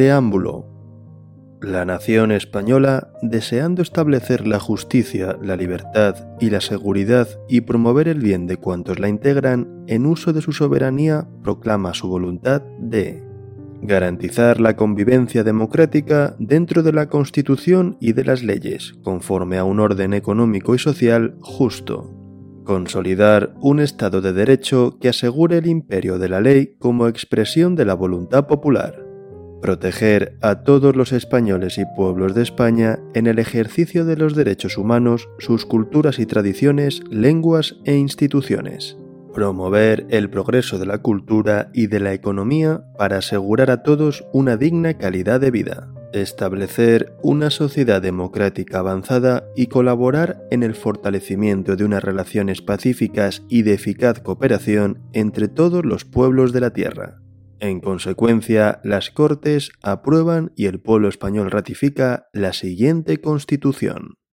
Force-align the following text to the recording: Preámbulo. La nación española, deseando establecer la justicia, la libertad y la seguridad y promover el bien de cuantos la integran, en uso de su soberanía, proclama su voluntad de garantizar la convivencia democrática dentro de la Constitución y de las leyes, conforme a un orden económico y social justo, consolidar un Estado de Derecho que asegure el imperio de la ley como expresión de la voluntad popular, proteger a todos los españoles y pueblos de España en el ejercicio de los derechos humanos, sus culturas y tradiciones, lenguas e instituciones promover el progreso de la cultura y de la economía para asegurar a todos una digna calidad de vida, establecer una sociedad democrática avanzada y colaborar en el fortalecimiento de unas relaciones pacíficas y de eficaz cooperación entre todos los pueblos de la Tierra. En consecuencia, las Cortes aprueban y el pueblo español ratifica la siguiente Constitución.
Preámbulo. 0.00 0.64
La 1.60 1.84
nación 1.84 2.32
española, 2.32 3.12
deseando 3.20 3.82
establecer 3.82 4.46
la 4.46 4.58
justicia, 4.58 5.36
la 5.42 5.56
libertad 5.56 6.16
y 6.40 6.48
la 6.48 6.62
seguridad 6.62 7.28
y 7.50 7.60
promover 7.60 8.08
el 8.08 8.18
bien 8.18 8.46
de 8.46 8.56
cuantos 8.56 8.98
la 8.98 9.10
integran, 9.10 9.84
en 9.88 10.06
uso 10.06 10.32
de 10.32 10.40
su 10.40 10.52
soberanía, 10.52 11.28
proclama 11.42 11.92
su 11.92 12.08
voluntad 12.08 12.62
de 12.78 13.22
garantizar 13.82 14.58
la 14.58 14.74
convivencia 14.74 15.44
democrática 15.44 16.34
dentro 16.38 16.82
de 16.82 16.94
la 16.94 17.10
Constitución 17.10 17.98
y 18.00 18.14
de 18.14 18.24
las 18.24 18.42
leyes, 18.42 18.94
conforme 19.02 19.58
a 19.58 19.64
un 19.64 19.80
orden 19.80 20.14
económico 20.14 20.74
y 20.74 20.78
social 20.78 21.36
justo, 21.42 22.10
consolidar 22.64 23.52
un 23.60 23.80
Estado 23.80 24.22
de 24.22 24.32
Derecho 24.32 24.96
que 24.98 25.10
asegure 25.10 25.58
el 25.58 25.66
imperio 25.66 26.18
de 26.18 26.30
la 26.30 26.40
ley 26.40 26.76
como 26.78 27.06
expresión 27.06 27.74
de 27.74 27.84
la 27.84 27.92
voluntad 27.92 28.46
popular, 28.46 28.99
proteger 29.60 30.36
a 30.40 30.62
todos 30.62 30.96
los 30.96 31.12
españoles 31.12 31.78
y 31.78 31.84
pueblos 31.96 32.34
de 32.34 32.42
España 32.42 32.98
en 33.14 33.26
el 33.26 33.38
ejercicio 33.38 34.04
de 34.04 34.16
los 34.16 34.34
derechos 34.34 34.78
humanos, 34.78 35.28
sus 35.38 35.66
culturas 35.66 36.18
y 36.18 36.26
tradiciones, 36.26 37.02
lenguas 37.10 37.76
e 37.84 37.96
instituciones 37.96 38.96
promover 39.32 40.06
el 40.10 40.28
progreso 40.28 40.78
de 40.78 40.86
la 40.86 40.98
cultura 40.98 41.70
y 41.72 41.86
de 41.86 42.00
la 42.00 42.12
economía 42.12 42.84
para 42.98 43.18
asegurar 43.18 43.70
a 43.70 43.82
todos 43.82 44.24
una 44.32 44.56
digna 44.56 44.94
calidad 44.94 45.40
de 45.40 45.50
vida, 45.50 45.88
establecer 46.12 47.14
una 47.22 47.50
sociedad 47.50 48.02
democrática 48.02 48.80
avanzada 48.80 49.44
y 49.56 49.68
colaborar 49.68 50.42
en 50.50 50.62
el 50.62 50.74
fortalecimiento 50.74 51.76
de 51.76 51.84
unas 51.84 52.02
relaciones 52.02 52.62
pacíficas 52.62 53.42
y 53.48 53.62
de 53.62 53.74
eficaz 53.74 54.20
cooperación 54.20 54.98
entre 55.12 55.48
todos 55.48 55.84
los 55.84 56.04
pueblos 56.04 56.52
de 56.52 56.60
la 56.60 56.70
Tierra. 56.70 57.19
En 57.60 57.80
consecuencia, 57.80 58.80
las 58.84 59.10
Cortes 59.10 59.70
aprueban 59.82 60.52
y 60.56 60.64
el 60.64 60.80
pueblo 60.80 61.08
español 61.08 61.50
ratifica 61.50 62.28
la 62.32 62.54
siguiente 62.54 63.20
Constitución. 63.20 64.19